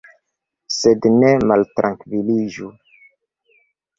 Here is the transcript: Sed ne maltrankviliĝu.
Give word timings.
Sed 0.75 1.07
ne 1.17 1.33
maltrankviliĝu. 1.51 2.69